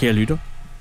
kære 0.00 0.12
lytter. 0.12 0.36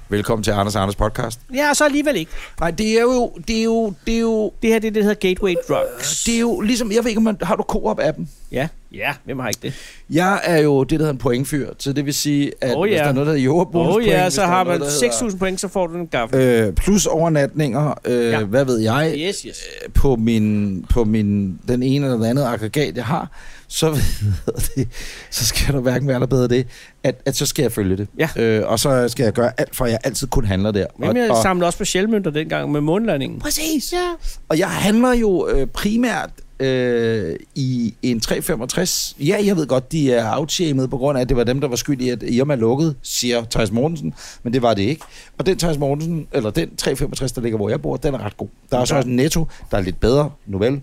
Velkommen 0.09 0.43
til 0.43 0.51
Anders 0.51 0.75
Anders 0.75 0.95
podcast. 0.95 1.40
Ja, 1.53 1.74
så 1.74 1.85
alligevel 1.85 2.16
ikke. 2.16 2.31
Nej, 2.59 2.71
det 2.71 2.97
er 2.97 3.01
jo, 3.01 3.31
det 3.47 3.59
er 3.59 3.63
jo, 3.63 3.93
det 4.06 4.15
er 4.15 4.19
jo, 4.19 4.53
Det 4.61 4.69
her 4.69 4.79
det, 4.79 4.88
er 4.88 4.92
det 4.92 4.95
der 4.95 5.01
hedder 5.01 5.27
Gateway 5.27 5.56
Drugs. 5.69 6.24
det 6.24 6.35
er 6.35 6.40
jo 6.40 6.61
ligesom, 6.61 6.92
jeg 6.92 7.03
ved 7.03 7.09
ikke, 7.09 7.17
om 7.17 7.24
man, 7.24 7.37
har 7.42 7.55
du 7.55 7.63
Coop-appen? 7.71 8.27
Ja, 8.52 8.68
ja, 8.91 9.13
hvem 9.25 9.39
har 9.39 9.47
ikke 9.47 9.59
det? 9.63 9.73
Jeg 10.09 10.41
er 10.43 10.57
jo 10.57 10.84
det, 10.84 10.89
der 10.91 10.97
hedder 10.97 11.11
en 11.11 11.18
pointfyr, 11.18 11.70
så 11.79 11.93
det 11.93 12.05
vil 12.05 12.13
sige, 12.13 12.52
at 12.61 12.75
Oh, 12.75 12.82
hvis 12.82 12.93
ja. 12.93 12.97
der 12.97 13.04
er 13.09 13.11
noget, 13.11 13.27
der 13.27 13.33
hedder 13.33 13.45
jordbonus 13.45 13.95
oh, 13.95 14.05
ja, 14.05 14.29
så 14.29 14.45
har 14.45 14.64
man 14.64 14.82
6.000 14.82 15.38
point, 15.38 15.61
så 15.61 15.68
får 15.68 15.88
du 15.88 15.97
en 15.97 16.07
gaffel. 16.07 16.39
Øh, 16.39 16.73
plus 16.73 17.05
overnatninger, 17.05 17.93
øh, 18.05 18.25
Ja. 18.32 18.43
hvad 18.43 18.65
ved 18.65 18.77
jeg, 18.77 19.14
Yes, 19.18 19.41
yes. 19.41 19.64
øh, 19.86 19.93
på, 19.93 20.15
min, 20.15 20.86
på 20.89 21.04
min, 21.04 21.59
den 21.68 21.83
ene 21.83 22.05
eller 22.05 22.18
den 22.18 22.25
andet 22.25 22.43
aggregat, 22.43 22.96
jeg 22.97 23.05
har, 23.05 23.32
så, 23.68 23.91
det, 24.75 24.87
så 25.29 25.45
skal 25.45 25.73
der 25.73 25.79
hverken 25.79 26.07
være 26.07 26.15
eller 26.15 26.28
bedre 26.28 26.47
det, 26.47 26.68
at, 27.04 27.21
at 27.25 27.36
så 27.36 27.45
skal 27.45 27.64
jeg 27.64 27.71
følge 27.71 27.97
det. 27.97 28.07
Ja. 28.20 28.29
Øh, 28.43 28.68
og 28.71 28.79
så 28.79 29.07
skal 29.09 29.23
jeg 29.23 29.34
gøre 29.34 29.51
alt, 29.57 29.75
for 29.75 29.86
jeg 29.86 30.00
altid 30.04 30.28
kun 30.28 30.45
handler 30.45 30.71
der. 30.71 30.86
Men 30.97 31.18
jeg 31.18 31.31
og, 31.31 31.37
og, 31.37 31.43
samlede 31.43 31.68
også 31.68 31.78
på 31.78 31.86
sjælmønter 31.86 32.31
dengang 32.31 32.72
med 32.72 32.81
månelandingen. 32.81 33.40
Præcis. 33.40 33.94
Ja. 33.94 34.09
Og 34.50 34.59
jeg 34.59 34.68
handler 34.70 35.14
jo 35.14 35.48
øh, 35.48 35.68
primært 35.68 36.30
øh, 36.59 37.36
i 37.55 37.94
en 38.02 38.20
365. 38.20 39.16
Ja, 39.20 39.38
jeg 39.45 39.55
ved 39.55 39.67
godt, 39.67 39.91
de 39.91 40.13
er 40.13 40.38
outshamed 40.38 40.88
på 40.88 40.98
grund 40.98 41.17
af, 41.17 41.22
at 41.22 41.30
det 41.30 41.38
var 41.38 41.44
dem, 41.44 41.62
der 41.62 41.67
var 41.67 41.76
skyld 41.76 42.02
i, 42.02 42.09
at 42.09 42.23
Irma 42.23 42.55
lukkede, 42.55 42.95
siger 43.02 43.44
Thijs 43.52 43.72
Mortensen, 43.72 44.13
men 44.44 44.54
det 44.54 44.62
var 44.62 44.73
det 44.73 44.81
ikke. 44.81 45.02
Og 45.38 45.45
den 45.45 45.58
Thijs 45.58 45.77
Mortensen, 45.77 46.27
eller 46.31 46.50
den 46.50 46.76
365, 46.76 47.31
der 47.31 47.41
ligger, 47.41 47.58
hvor 47.58 47.70
jeg 47.70 47.81
bor, 47.81 47.98
den 47.98 48.14
er 48.14 48.26
ret 48.26 48.38
god. 48.38 48.48
Der 48.72 48.77
er 48.80 48.86
så 48.86 48.94
Ja. 48.94 48.98
også 48.98 49.09
en 49.09 49.16
netto, 49.16 49.48
der 49.72 49.77
er 49.77 49.81
lidt 49.81 50.00
bedre, 50.00 50.31
nu 50.45 50.58
vel. 50.58 50.73
Øh, 50.73 50.77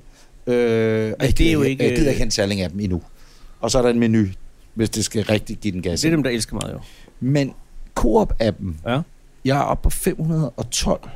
og 0.49 0.55
jeg 0.55 1.17
det 1.21 1.29
er 1.29 1.33
gider 1.33 1.53
jo 1.53 1.63
ikke, 1.63 1.85
Jeg 1.85 1.97
gider 1.97 2.09
ikke 2.11 2.19
have 2.19 2.25
en 2.27 2.31
særling 2.31 2.61
af 2.61 2.71
dem 2.71 2.81
endnu. 2.81 3.03
Og 3.61 3.71
så 3.71 3.79
er 3.79 3.83
der 3.83 3.89
en 3.91 3.99
menu, 3.99 4.25
hvis 4.75 4.91
det 4.91 5.05
skal 5.05 5.25
rigtig 5.25 5.57
give 5.57 5.73
den 5.73 5.83
gas. 5.83 6.01
Det 6.01 6.09
er 6.09 6.11
dem, 6.13 6.23
der 6.23 6.31
elsker 6.31 6.55
mig 6.55 6.71
jo. 6.73 6.79
Men 7.21 7.53
Coop-appen, 8.01 8.75
Ja, 8.91 9.01
jeg 9.45 9.59
er 9.59 9.63
oppe 9.63 9.83
på 9.83 9.91
512 9.91 11.09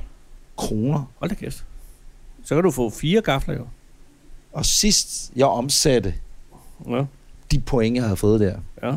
kroner 0.57 1.11
hold 1.19 1.31
da 1.31 1.35
kæft. 1.35 1.65
Så 2.45 2.55
kan 2.55 2.65
du 2.65 2.71
få 2.71 2.91
fire 2.91 3.21
gafler 3.21 3.55
jo. 3.55 3.67
Og 4.53 4.67
sidst 4.67 5.31
jeg 5.37 5.47
omsatte 5.47 6.15
Ja, 6.89 7.05
de 7.51 7.59
point, 7.61 7.97
jeg 7.97 8.05
havde 8.05 8.17
fået 8.17 8.41
der, 8.41 8.55
ja. 8.83 8.93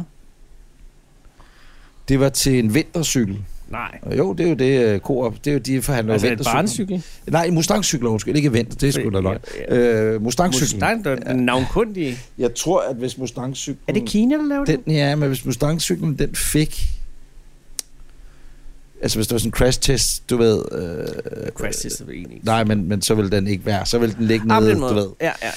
det 2.10 2.20
var 2.20 2.30
til 2.30 2.60
en 2.60 2.74
vintercykel. 2.74 3.40
Nej. 3.70 4.00
Og 4.02 4.18
jo, 4.18 4.34
det 4.34 4.46
er 4.46 4.50
jo 4.50 4.56
det, 4.56 4.96
uh, 4.96 5.00
Coop, 5.02 5.36
det 5.46 5.48
er 5.48 5.54
jo 5.54 5.60
de 5.60 5.82
forhandler 5.82 6.14
Altså 6.14 6.28
vintercykler. 6.28 6.54
barncykel. 6.54 7.04
Nej, 7.28 7.50
Mustang-cykler, 7.50 8.10
undskyld, 8.10 8.36
ikke 8.36 8.52
vinter, 8.52 8.76
det 8.76 8.88
er 8.88 8.92
sgu 8.92 9.10
da 9.10 9.20
løgn. 9.20 9.38
Øh, 9.70 10.22
Mustang-cyklen. 10.22 10.76
Mustang, 10.76 11.04
der 11.06 11.18
er 11.26 11.34
navnkundige. 11.34 12.18
Jeg 12.38 12.56
tror, 12.56 12.82
at 12.82 12.96
hvis 12.96 13.18
Mustang-cyklen... 13.18 13.78
Er 13.88 13.94
det 13.94 14.06
Kina, 14.06 14.36
der 14.36 14.44
laver 14.44 14.66
det? 14.66 14.86
den, 14.86 14.94
Ja, 14.94 15.16
men 15.16 15.28
hvis 15.28 15.46
Mustang-cyklen, 15.46 16.16
den 16.20 16.36
fik... 16.36 16.84
Altså, 19.04 19.18
hvis 19.18 19.28
der 19.28 19.34
var 19.36 19.40
sådan 19.40 19.48
en 19.48 19.52
crash-test, 19.54 20.30
du 20.30 20.38
ved... 20.38 20.64
Øh, 20.72 21.52
Crash 21.52 21.82
test 21.82 22.02
er 22.02 22.06
egentlig 22.10 22.34
ikke. 22.34 22.46
Nej, 22.46 22.64
men, 22.64 22.88
men 22.90 23.02
så 23.02 23.16
vil 23.16 23.32
den 23.32 23.48
ikke 23.48 23.66
være. 23.66 23.86
Så 23.86 23.98
vil 24.00 24.16
den 24.18 24.26
ligge 24.26 24.46
Ah, 24.54 24.64
nede, 24.64 24.76
du 24.76 24.94
ved. 24.94 25.08
Ja, 25.22 25.32
ja, 25.44 25.50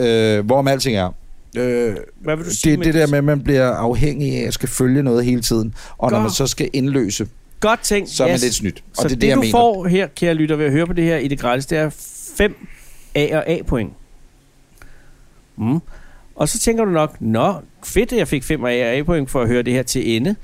ja. 0.00 0.36
Øh, 0.38 0.46
hvorom 0.46 0.68
alting 0.68 0.96
er. 0.96 1.10
Øh, 1.56 1.96
Hvad 2.20 2.36
vil 2.36 2.44
du 2.46 2.50
sige 2.50 2.76
det 2.76 2.80
er 2.80 2.84
det 2.84 2.94
der 2.94 3.06
med, 3.06 3.18
at 3.18 3.24
man 3.24 3.40
bliver 3.42 3.70
afhængig 3.70 4.36
af 4.42 4.46
at 4.46 4.54
skal 4.54 4.68
følge 4.68 5.02
noget 5.02 5.24
hele 5.24 5.42
tiden. 5.42 5.74
Og 5.98 6.10
når 6.10 6.16
Godt. 6.18 6.22
man 6.24 6.30
så 6.32 6.46
skal 6.46 6.70
indløse, 6.72 7.26
Godt 7.60 7.80
tænkt. 7.82 8.10
så 8.10 8.24
er 8.24 8.28
man 8.28 8.34
yes. 8.34 8.42
lidt 8.42 8.54
snydt. 8.54 8.82
Og 8.96 9.02
Så 9.02 9.08
det 9.08 9.20
det, 9.20 9.30
er 9.30 9.34
det, 9.34 9.36
det 9.36 9.36
du 9.36 9.40
mener. 9.40 9.50
får 9.52 9.86
her, 9.86 10.06
kære 10.06 10.34
lytter, 10.34 10.56
ved 10.56 10.66
at 10.66 10.72
høre 10.72 10.86
på 10.86 10.92
det 10.92 11.04
her 11.04 11.16
i 11.16 11.28
det 11.28 11.38
gratis, 11.40 11.66
det 11.66 11.78
er 11.78 11.90
5 12.36 12.54
A 13.14 13.36
og 13.36 13.48
A 13.48 13.58
point. 13.66 13.92
Mm. 15.56 15.78
Og 16.36 16.48
så 16.48 16.58
tænker 16.58 16.84
du 16.84 16.90
nok, 16.90 17.16
nå, 17.20 17.54
fedt, 17.84 18.12
at 18.12 18.18
jeg 18.18 18.28
fik 18.28 18.44
5 18.44 18.64
A 18.64 18.68
og 18.68 18.72
A 18.94 19.02
point 19.02 19.30
for 19.30 19.42
at 19.42 19.48
høre 19.48 19.62
det 19.62 19.72
her 19.72 19.82
til 19.82 20.16
ende. 20.16 20.36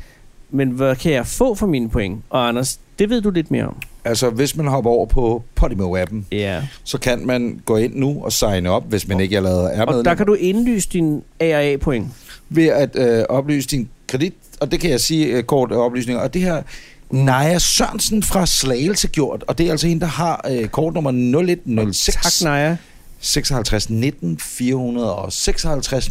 Men 0.54 0.68
hvad 0.70 0.96
kan 0.96 1.12
jeg 1.12 1.26
få 1.26 1.54
for 1.54 1.66
mine 1.66 1.88
point? 1.90 2.22
Og 2.30 2.48
Anders, 2.48 2.78
det 2.98 3.10
ved 3.10 3.20
du 3.22 3.30
lidt 3.30 3.50
mere 3.50 3.66
om. 3.66 3.76
Altså, 4.04 4.30
hvis 4.30 4.56
man 4.56 4.66
hopper 4.66 4.90
over 4.90 5.06
på 5.06 5.42
Podimo-appen, 5.60 6.16
Ja. 6.32 6.62
så 6.84 6.98
kan 6.98 7.26
man 7.26 7.60
gå 7.64 7.76
ind 7.76 7.94
nu 7.94 8.24
og 8.24 8.32
signe 8.32 8.70
op, 8.70 8.84
hvis 8.88 9.08
man 9.08 9.20
ikke 9.20 9.36
allerede 9.36 9.70
er 9.70 9.86
med. 9.86 9.94
Og 9.94 10.04
der 10.04 10.14
kan 10.14 10.26
du 10.26 10.34
indlyse 10.34 10.88
din 10.88 11.22
A 11.40 11.56
og 11.56 11.62
A 11.62 11.76
point. 11.76 12.08
Ved 12.48 12.66
at 12.68 12.96
øh, 12.96 13.24
oplyse 13.28 13.68
din 13.68 13.88
kredit, 14.06 14.34
og 14.60 14.72
det 14.72 14.80
kan 14.80 14.90
jeg 14.90 15.00
sige 15.00 15.26
øh, 15.26 15.42
kort 15.42 15.72
øh, 15.72 15.78
oplysninger. 15.78 16.22
Og 16.22 16.34
det 16.34 16.42
her 16.42 16.62
Naja 17.10 17.58
Sørensen 17.58 18.22
fra 18.22 18.46
Slagelse 18.46 19.08
gjort, 19.08 19.44
og 19.48 19.58
det 19.58 19.66
er 19.66 19.70
altså 19.70 19.86
en, 19.86 20.00
der 20.00 20.06
har 20.06 20.46
øh, 20.50 20.68
kortnummer 20.68 21.10
0106 21.12 22.38
Tak, 22.38 22.44
Naja. 22.44 22.76
56 23.20 23.90
19 23.90 24.38
456 24.38 26.08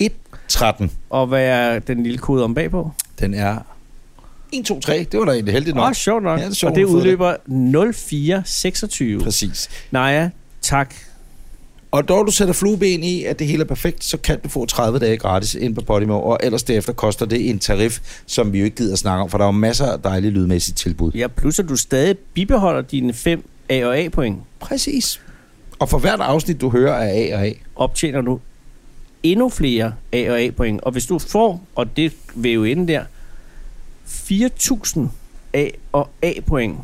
01 0.00 0.12
13. 0.48 0.90
Og 1.10 1.26
hvad 1.26 1.44
er 1.44 1.78
den 1.78 2.02
lille 2.02 2.18
kode 2.18 2.44
om 2.44 2.54
bagpå? 2.54 2.90
Den 3.22 3.34
er 3.34 3.58
1, 4.52 4.64
2, 4.64 4.80
3. 4.80 5.06
Det 5.12 5.20
var 5.20 5.26
da 5.26 5.32
egentlig 5.32 5.52
heldigt 5.54 5.76
Åh, 5.76 5.80
nok. 5.80 5.88
oh, 5.88 5.94
sjovt 5.94 6.22
nok. 6.22 6.40
Ja, 6.40 6.46
det 6.46 6.56
sjovt, 6.56 6.70
og 6.70 6.76
det 6.76 6.84
udløber 6.84 7.36
0426. 7.46 9.20
Præcis. 9.20 9.68
Naja, 9.90 10.30
tak. 10.62 10.94
Og 11.90 12.04
når 12.08 12.22
du 12.22 12.32
sætter 12.32 12.54
flueben 12.54 13.02
i, 13.04 13.24
at 13.24 13.38
det 13.38 13.46
hele 13.46 13.62
er 13.62 13.66
perfekt, 13.66 14.04
så 14.04 14.16
kan 14.16 14.40
du 14.40 14.48
få 14.48 14.66
30 14.66 14.98
dage 14.98 15.16
gratis 15.16 15.54
ind 15.54 15.74
på 15.74 15.80
Podimo, 15.80 16.22
og 16.22 16.38
ellers 16.42 16.62
derefter 16.62 16.92
koster 16.92 17.26
det 17.26 17.50
en 17.50 17.58
tarif, 17.58 17.98
som 18.26 18.52
vi 18.52 18.58
jo 18.58 18.64
ikke 18.64 18.76
gider 18.76 18.92
at 18.92 18.98
snakke 18.98 19.22
om, 19.22 19.30
for 19.30 19.38
der 19.38 19.44
er 19.44 19.48
jo 19.48 19.52
masser 19.52 19.86
af 19.86 20.00
dejlige 20.00 20.30
lydmæssige 20.30 20.74
tilbud. 20.74 21.12
Ja, 21.12 21.26
plus 21.26 21.58
at 21.58 21.68
du 21.68 21.76
stadig 21.76 22.18
bibeholder 22.18 22.82
dine 22.82 23.12
5 23.12 23.44
A 23.68 23.84
og 23.84 23.98
A 23.98 24.08
point. 24.08 24.38
Præcis. 24.60 25.20
Og 25.78 25.88
for 25.88 25.98
hvert 25.98 26.20
afsnit, 26.20 26.60
du 26.60 26.70
hører 26.70 26.94
af 26.94 27.08
A 27.08 27.36
og 27.36 27.46
A, 27.46 27.52
optjener 27.76 28.20
du 28.20 28.40
endnu 29.22 29.48
flere 29.48 29.92
A 30.12 30.30
og 30.30 30.40
A 30.40 30.50
point. 30.50 30.80
Og 30.80 30.92
hvis 30.92 31.06
du 31.06 31.18
får, 31.18 31.66
og 31.74 31.96
det 31.96 32.12
vil 32.34 32.52
jo 32.52 32.64
ende 32.64 32.92
der, 32.92 33.04
4.000 34.06 35.00
A 35.54 35.68
og 35.92 36.08
A 36.22 36.32
point, 36.46 36.76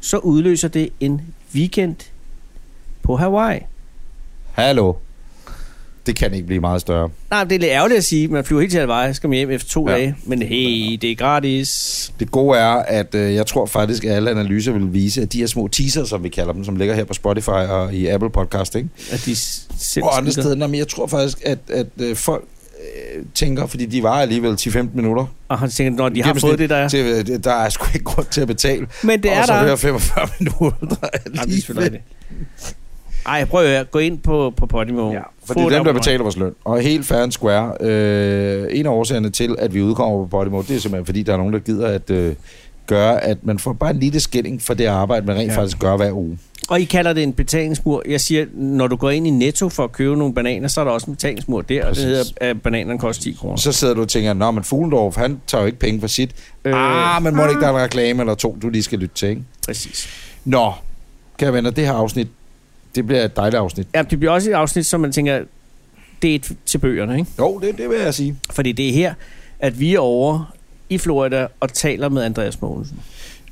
så 0.00 0.18
udløser 0.18 0.68
det 0.68 0.88
en 1.00 1.20
weekend 1.54 1.96
på 3.02 3.16
Hawaii. 3.16 3.60
hallo, 4.52 4.92
det 6.06 6.16
kan 6.16 6.34
ikke 6.34 6.46
blive 6.46 6.60
meget 6.60 6.80
større. 6.80 7.10
Nej, 7.30 7.44
det 7.44 7.54
er 7.54 7.58
lidt 7.58 7.70
ærgerligt 7.70 7.98
at 7.98 8.04
sige, 8.04 8.28
man 8.28 8.44
flyver 8.44 8.60
helt 8.60 8.70
til 8.72 8.80
Hawaii, 8.80 9.14
skal 9.14 9.28
man 9.30 9.36
hjem 9.36 9.50
efter 9.50 9.68
to 9.68 9.88
Ja. 9.88 9.94
dage. 9.94 10.16
Men 10.24 10.42
hey, 10.42 10.98
det 11.02 11.10
er 11.10 11.14
gratis. 11.14 12.12
Det 12.20 12.30
gode 12.30 12.58
er, 12.58 12.68
at 12.70 13.14
øh, 13.14 13.34
jeg 13.34 13.46
tror 13.46 13.66
faktisk, 13.66 14.04
at 14.04 14.12
alle 14.12 14.30
analyser 14.30 14.72
vil 14.72 14.92
vise, 14.92 15.22
at 15.22 15.32
de 15.32 15.38
her 15.38 15.46
små 15.46 15.68
teaser, 15.68 16.04
som 16.04 16.22
vi 16.24 16.28
kalder 16.28 16.52
dem, 16.52 16.64
som 16.64 16.76
ligger 16.76 16.94
her 16.94 17.04
på 17.04 17.14
Spotify 17.14 17.48
og 17.48 17.94
i 17.94 18.06
Apple 18.06 18.30
Podcast, 18.30 18.74
ikke? 18.74 18.88
At 19.10 19.22
de 19.26 19.36
selv 19.36 20.04
og 20.04 20.16
andre 20.18 20.32
steder, 20.32 20.54
Nå, 20.54 20.66
men 20.66 20.78
jeg 20.78 20.88
tror 20.88 21.06
faktisk, 21.06 21.38
at, 21.44 21.58
at 21.68 21.86
øh, 21.98 22.16
folk 22.16 22.44
tænker, 23.34 23.66
fordi 23.66 23.86
de 23.86 24.02
var 24.02 24.10
alligevel 24.20 24.52
10-15 24.60 24.78
minutter, 24.94 25.26
Og 25.48 25.58
han 25.58 25.70
tænker, 25.70 25.96
når 26.02 26.08
de 26.08 26.22
har 26.22 26.34
fået 26.34 26.58
det, 26.58 26.70
der 26.70 26.76
er. 26.76 26.88
til, 26.88 27.24
øh, 27.30 27.44
der 27.44 27.52
er 27.52 27.68
sgu 27.68 27.86
ikke 27.94 28.04
grund 28.04 28.26
til 28.30 28.40
at 28.40 28.46
betale. 28.46 28.86
Men 29.02 29.22
det 29.22 29.32
er 29.32 29.40
og 29.40 29.46
så 29.46 29.52
der. 29.52 29.60
høre 29.64 29.78
45 29.78 30.28
minutter. 30.40 30.76
Nej, 30.80 31.10
det 31.10 31.36
er 31.36 31.40
alligevel. 31.40 31.62
selvfølgelig 31.62 32.00
Ej, 33.26 33.44
prøv 33.44 33.64
at. 33.66 33.90
Gå 33.90 33.98
ind 33.98 34.18
på, 34.18 34.52
på 34.56 34.66
Podimo. 34.66 35.12
Ja, 35.12 35.20
for 35.44 35.54
det 35.54 35.62
er 35.64 35.68
dem, 35.68 35.84
der 35.84 35.92
betaler 35.92 36.22
vores 36.22 36.36
løn. 36.36 36.52
Og 36.64 36.80
helt 36.80 37.06
fair 37.06 37.18
and 37.18 37.32
square. 37.32 37.72
Øh, 37.80 38.66
en 38.70 38.86
af 38.86 38.90
årsagerne 38.90 39.30
til, 39.30 39.56
at 39.58 39.74
vi 39.74 39.82
udkommer 39.82 40.18
på 40.18 40.26
Podimo, 40.26 40.62
det 40.62 40.76
er 40.76 40.80
simpelthen, 40.80 41.06
fordi 41.06 41.22
der 41.22 41.32
er 41.32 41.36
nogen, 41.36 41.52
der 41.52 41.58
gider 41.58 41.86
at 41.86 42.10
øh, 42.10 42.34
gøre, 42.86 43.24
at 43.24 43.38
man 43.42 43.58
får 43.58 43.72
bare 43.72 43.90
en 43.90 43.98
lille 44.00 44.20
skilling 44.20 44.62
for 44.62 44.74
det 44.74 44.86
arbejde, 44.86 45.26
man 45.26 45.36
rent 45.36 45.52
ja. 45.52 45.56
faktisk 45.58 45.78
gør 45.78 45.96
hver 45.96 46.12
uge. 46.12 46.38
Og 46.68 46.80
I 46.80 46.84
kalder 46.84 47.12
det 47.12 47.22
en 47.22 47.32
betalingsmur. 47.32 48.02
Jeg 48.08 48.20
siger, 48.20 48.46
når 48.54 48.86
du 48.86 48.96
går 48.96 49.10
ind 49.10 49.26
i 49.26 49.30
Netto 49.30 49.68
for 49.68 49.84
at 49.84 49.92
købe 49.92 50.16
nogle 50.16 50.34
bananer, 50.34 50.68
så 50.68 50.80
er 50.80 50.84
der 50.84 50.92
også 50.92 51.06
en 51.06 51.14
betalingsmur 51.14 51.60
der. 51.62 51.80
Og 51.84 51.88
det 51.88 51.88
Præcis. 51.88 52.04
hedder, 52.04 52.24
at 52.40 52.62
bananerne 52.62 52.98
koster 52.98 53.22
10 53.22 53.32
kroner. 53.32 53.56
Så 53.56 53.72
sidder 53.72 53.94
du 53.94 54.00
og 54.00 54.08
tænker, 54.08 54.32
nå, 54.32 54.50
men 54.50 54.64
Fuglendorf, 54.64 55.16
han 55.16 55.40
tager 55.46 55.62
jo 55.62 55.66
ikke 55.66 55.78
penge 55.78 56.00
for 56.00 56.06
sit. 56.06 56.30
Øh. 56.64 56.72
Ah, 57.16 57.22
men 57.22 57.36
må 57.36 57.42
det 57.42 57.48
ikke, 57.50 57.60
der 57.60 57.66
er 57.68 57.72
en 57.76 57.82
reklame 57.82 58.22
eller 58.22 58.34
to, 58.34 58.58
du 58.62 58.68
lige 58.68 58.82
skal 58.82 58.98
lytte 58.98 59.14
til, 59.14 59.28
ikke? 59.28 59.42
Præcis. 59.66 60.08
Nå, 60.44 60.72
kære 61.38 61.52
venner, 61.52 61.70
det 61.70 61.86
her 61.86 61.92
afsnit, 61.92 62.28
det 62.94 63.06
bliver 63.06 63.24
et 63.24 63.36
dejligt 63.36 63.58
afsnit. 63.58 63.86
Ja, 63.94 64.02
det 64.02 64.18
bliver 64.18 64.32
også 64.32 64.50
et 64.50 64.54
afsnit, 64.54 64.86
som 64.86 65.00
man 65.00 65.12
tænker, 65.12 65.40
det 66.22 66.34
er 66.34 66.54
til 66.66 66.78
bøgerne, 66.78 67.18
ikke? 67.18 67.30
Jo, 67.38 67.58
det, 67.58 67.78
det 67.78 67.88
vil 67.88 67.98
jeg 67.98 68.14
sige. 68.14 68.36
Fordi 68.50 68.72
det 68.72 68.88
er 68.88 68.92
her, 68.92 69.14
at 69.58 69.80
vi 69.80 69.94
er 69.94 69.98
over 69.98 70.52
i 70.88 70.98
Florida 70.98 71.46
og 71.60 71.72
taler 71.72 72.08
med 72.08 72.22
Andreas 72.22 72.60
Mogensen. 72.60 73.00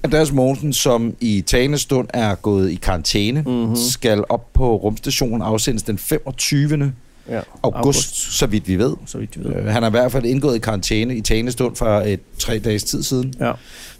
Andreas 0.05 0.33
Mogensen, 0.33 0.73
som 0.73 1.15
i 1.21 1.41
talende 1.47 1.79
stund 1.79 2.09
er 2.15 2.35
gået 2.35 2.71
i 2.71 2.75
karantæne, 2.75 3.43
Mhm. 3.43 3.51
mm-hmm. 3.55 3.77
skal 3.77 4.25
op 4.29 4.53
på 4.53 4.77
rumstationen 4.77 5.43
afsendes 5.43 5.83
den 5.83 5.99
25. 5.99 6.93
Ja. 7.29 7.41
august, 7.62 7.77
august, 7.77 8.39
så 8.39 8.47
vidt 8.47 8.69
vi 8.69 8.77
ved. 8.79 8.95
Så 9.06 9.19
vidt 9.19 9.39
vi 9.39 9.45
ved. 9.49 9.56
Øh, 9.56 9.65
Han 9.67 9.83
er 9.83 9.87
i 9.87 9.91
hvert 9.91 10.12
fald 10.12 10.25
indgået 10.25 10.56
i 10.56 10.59
karantæne 10.59 11.17
i 11.17 11.21
talende 11.21 11.53
stund 11.53 11.77
for 11.77 11.87
et 12.01 12.21
tre 12.39 12.59
dages 12.59 12.85
tid 12.85 13.03
siden. 13.03 13.35
Ja. 13.41 13.53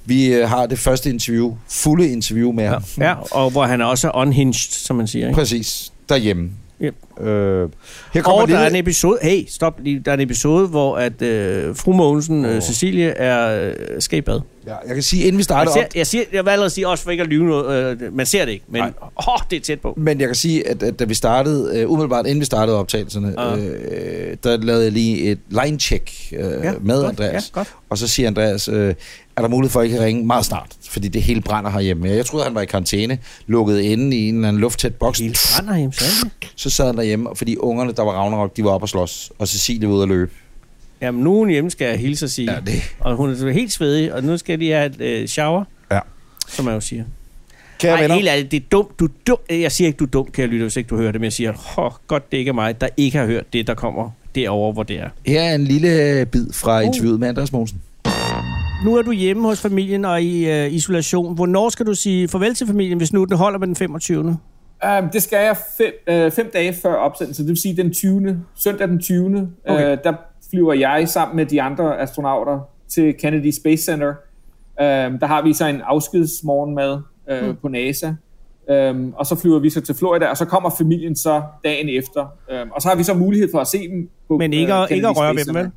Vi 0.05 0.27
øh, 0.35 0.49
har 0.49 0.67
det 0.67 0.79
første 0.79 1.11
interview, 1.11 1.57
fulde 1.69 2.09
interview 2.09 2.53
med 2.53 2.65
Ja. 2.65 2.71
ham. 2.71 2.83
ja, 2.99 3.15
og 3.31 3.51
hvor 3.51 3.65
han 3.65 3.81
er 3.81 3.85
også 3.85 4.11
unhinged, 4.15 4.55
som 4.71 4.97
man 4.97 5.07
siger. 5.07 5.27
Ikke? 5.27 5.37
Præcis, 5.39 5.93
derhjemme. 6.09 6.51
Ja. 6.81 6.91
Øh, 7.21 7.69
her 8.13 8.23
kommer 8.23 8.43
Og 8.43 8.49
der 8.49 8.59
er 8.59 8.67
en 8.67 8.73
lille... 8.73 8.79
episode, 8.79 9.19
hey, 9.23 9.45
stop 9.49 9.81
lige, 9.83 10.03
der 10.05 10.11
er 10.11 10.15
en 10.15 10.21
episode, 10.21 10.67
hvor 10.67 10.97
at 10.97 11.23
øh, 11.23 11.77
fru 11.77 11.93
Mogensen, 11.93 12.45
øh. 12.45 12.63
Cecilie, 12.63 13.09
er 13.09 13.69
øh, 13.69 13.75
skal 13.99 14.19
i 14.19 14.21
bad. 14.21 14.41
Ja, 14.67 14.75
jeg 14.87 14.95
kan 14.95 15.03
sige, 15.03 15.21
inden 15.23 15.37
vi 15.37 15.39
Jeg, 15.39 15.45
starter 15.45 15.71
op, 15.71 15.77
ser, 15.77 15.85
jeg, 15.95 16.07
siger, 16.07 16.25
jeg 16.33 16.45
vil 16.45 16.51
allerede 16.51 16.71
sige, 16.71 16.89
også 16.89 17.05
for 17.05 17.11
ikke 17.11 17.23
at 17.23 17.29
lyve 17.29 17.47
noget, 17.47 18.01
øh, 18.03 18.17
man 18.17 18.27
ser 18.27 18.45
det 18.45 18.53
ikke, 18.53 18.65
men 18.69 18.83
Nej. 18.83 18.93
åh, 19.29 19.39
det 19.51 19.57
er 19.57 19.61
tæt 19.61 19.81
på. 19.81 19.95
Men 19.97 20.21
jeg 20.21 20.29
kan 20.29 20.35
sige, 20.35 20.69
at, 20.69 20.83
at 20.83 20.99
da 20.99 21.05
vi 21.05 21.15
startede, 21.15 21.85
uh, 21.87 21.93
umiddelbart 21.93 22.27
inden 22.27 22.41
vi 22.41 22.45
startede 22.45 22.79
optagelserne, 22.79 23.27
uh. 23.27 23.59
der 24.45 24.57
lavede 24.57 24.85
jeg 24.85 24.93
lige 24.93 25.31
et 25.31 25.39
line-check 25.51 26.11
uh, 26.33 26.39
ja, 26.39 26.73
med 26.81 27.03
godt, 27.03 27.11
Andreas. 27.11 27.53
Ja, 27.55 27.59
godt. 27.59 27.75
Og 27.91 27.99
så 27.99 28.09
siger 28.09 28.29
Andreas, 28.29 28.69
uh, 28.69 28.75
er 29.37 29.43
der 29.43 29.49
mulighed 29.49 29.71
for, 29.71 29.81
at 29.81 29.87
I 29.87 29.91
kan 29.91 30.01
ringe 30.01 30.27
meget 30.27 30.45
snart? 30.45 30.67
Fordi 30.91 31.09
det 31.09 31.23
hele 31.23 31.41
brænder 31.41 31.71
herhjemme. 31.71 32.09
Jeg 32.09 32.27
troede, 32.27 32.45
han 32.45 32.55
var 32.55 32.61
i 32.61 32.67
karantæne, 32.67 33.19
lukket 33.47 33.81
inde 33.81 34.17
i 34.17 34.29
en 34.29 34.35
eller 34.35 34.49
anden 34.49 34.61
lufttæt 34.61 34.95
boks. 34.95 35.19
Hele 35.19 35.35
brænder 35.55 35.77
hjemme? 35.77 35.93
Så 36.57 36.71
sad 36.71 36.87
han 36.87 36.99
derhjemme, 37.05 37.31
og 37.31 37.37
fordi 37.39 37.57
ungerne, 37.57 37.93
der 37.93 38.03
var 38.03 38.13
Ragnarok, 38.13 38.57
de 38.57 38.65
var 38.65 38.71
oppe 38.71 38.85
og 38.85 38.89
slås. 38.89 39.33
Og 39.39 39.49
Cecilie 39.49 39.89
var 39.89 39.95
ude 39.95 40.03
at 40.03 40.09
løbe. 40.09 40.31
Jamen, 41.01 41.27
hun 41.27 41.49
hjemme, 41.49 41.71
skal 41.71 41.87
jeg 41.89 41.99
hilse 41.99 42.27
og 42.27 42.31
sige. 42.31 42.53
Ja, 42.53 42.61
det. 42.61 42.83
Og 43.01 43.17
hun 43.17 43.31
er 43.31 43.51
helt 43.53 43.73
svedig, 43.73 44.15
og 44.15 44.25
nu 44.25 44.37
skal 44.37 44.61
de 44.61 44.71
have 44.71 44.87
et 44.87 45.01
øh, 45.01 45.29
shower, 45.29 45.65
Ja. 45.91 45.99
som 46.49 46.65
man 46.65 46.75
jo 46.75 46.81
siger. 46.81 47.05
Kære 47.79 48.01
venner, 48.03 48.15
helt 48.15 48.29
ærligt, 48.29 48.51
det 48.51 48.57
er 48.57 48.65
dumt. 48.73 48.99
Du 49.01 49.05
er 49.05 49.09
dum. 49.27 49.37
Jeg 49.51 49.73
siger 49.73 49.87
ikke, 49.89 49.97
du 49.97 50.05
er 50.05 50.09
dum, 50.09 50.27
kan 50.27 50.43
jeg 50.43 50.49
lytte, 50.49 50.65
hvis 50.65 50.77
ikke 50.77 50.89
du 50.89 50.97
hører 50.97 51.13
det, 51.13 51.21
men 51.21 51.25
jeg 51.25 51.33
siger, 51.33 51.79
åh, 51.79 51.91
godt 52.07 52.33
det 52.33 52.39
ikke 52.39 52.49
er 52.49 52.53
mig, 52.53 52.81
der 52.81 52.89
ikke 52.97 53.19
har 53.19 53.27
hørt 53.27 53.53
det, 53.53 53.67
der 53.67 53.75
kommer 53.75 54.11
derovre, 54.35 54.73
hvor 54.73 54.83
det 54.83 54.99
er. 55.01 55.09
her 55.27 55.41
er 55.43 55.55
en 55.55 55.65
lille 55.65 56.27
bid 56.27 56.47
fra 56.53 56.79
Uh. 56.81 56.87
interviewet 56.87 57.21
med 57.21 57.29
Andreas 57.29 57.53
Mogensen. 57.53 57.81
Nu 58.85 58.97
er 58.97 59.03
du 59.03 59.13
hjemme 59.13 59.49
hos 59.49 59.61
familien 59.61 60.05
og 60.05 60.23
i 60.23 60.47
øh, 60.51 60.73
isolation. 60.73 61.35
Hvornår 61.35 61.69
skal 61.69 61.87
du 61.87 61.95
sige 61.95 62.29
farvel 62.29 62.55
til 62.55 62.67
familien, 62.67 62.99
hvis 62.99 63.13
nu 63.13 63.25
den 63.25 63.37
holder 63.37 63.59
med 63.59 63.67
den 63.67 63.77
25. 63.77 64.39
Um, 64.85 65.11
det 65.11 65.23
skal 65.23 65.45
jeg 65.45 65.57
fem, 65.77 65.93
øh, 66.07 66.31
fem 66.31 66.51
dage 66.55 66.75
før 66.75 66.95
opsendelse, 66.95 67.43
det 67.43 67.49
vil 67.49 67.61
sige 67.61 67.77
den 67.77 67.93
20. 67.93 68.45
søndag 68.55 68.89
den 68.89 69.01
20. 69.01 69.53
Okay. 69.69 69.93
Øh, 69.93 69.99
der 70.05 70.13
flyver 70.51 70.73
jeg 70.73 71.09
sammen 71.09 71.37
med 71.37 71.47
de 71.47 71.63
andre 71.63 72.01
astronauter 72.01 72.61
til 72.89 73.15
Kennedy 73.19 73.51
Space 73.51 73.85
Center. 73.85 74.09
Um, 74.09 75.19
der 75.19 75.27
har 75.27 75.43
vi 75.43 75.53
så 75.53 75.67
en 75.67 75.81
afskedsmorgen 75.81 76.75
med 76.75 76.99
øh, 77.31 77.49
mm. 77.49 77.57
på 77.63 77.69
NASA. 77.69 78.15
Um, 78.91 79.15
og 79.17 79.27
så 79.27 79.37
flyver 79.37 79.59
vi 79.59 79.71
så 79.71 79.81
til 79.81 79.95
Florida, 79.95 80.27
og 80.27 80.37
så 80.37 80.45
kommer 80.45 80.71
familien 80.79 81.17
så 81.17 81.43
dagen 81.65 81.89
efter. 81.89 82.21
Um, 82.63 82.71
og 82.71 82.83
så 82.83 82.89
har 82.89 82.97
vi 82.97 83.03
så 83.03 83.15
mulighed 83.15 83.49
for 83.51 83.61
at 83.61 83.67
se 83.67 83.89
dem 83.89 84.09
på 84.29 84.39
Men 84.39 84.53
ikke, 84.53 84.75
øh, 84.75 84.87
ikke 84.91 85.09
at 85.09 85.17
røre 85.17 85.35
ved 85.35 85.45
dem, 85.45 85.55
vel? 85.55 85.71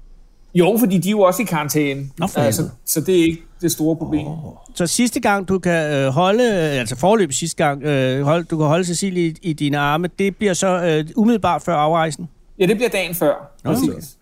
Jo, 0.56 0.78
fordi 0.80 0.98
de 0.98 1.10
er 1.10 1.12
jo 1.12 1.22
også 1.22 1.42
i 1.42 1.46
karantæne. 1.46 2.02
Nå, 2.18 2.28
for 2.28 2.40
Øh, 2.40 2.54
så, 2.54 2.62
helvede. 2.62 2.76
så 2.86 3.02
det 3.02 3.20
er 3.20 3.24
ikke 3.24 3.44
det 3.62 3.72
store 3.72 3.96
problem. 3.96 4.28
Oh. 4.28 4.36
Så 4.76 4.88
sidste 4.88 5.20
gang, 5.20 5.48
du 5.48 5.60
kan 5.60 5.92
øh, 5.94 6.08
holde, 6.08 6.44
øh, 6.44 6.80
altså 6.80 6.96
forløb 6.96 7.32
sidste 7.34 7.64
gang, 7.64 7.84
øh, 7.84 8.22
hold, 8.22 8.46
du 8.46 8.58
kan 8.58 8.66
holde 8.68 8.86
Cecilie 8.86 9.24
i, 9.28 9.36
i 9.42 9.54
dine 9.54 9.78
arme, 9.78 10.10
det 10.20 10.36
bliver 10.38 10.54
så 10.54 10.68
øh, 10.68 11.06
umiddelbart 11.16 11.62
før 11.62 11.76
afrejsen? 11.76 12.28
Ja, 12.60 12.66
det 12.66 12.76
bliver 12.76 12.90
dagen 12.90 13.16
før. 13.16 13.52
Præcis. 13.66 14.18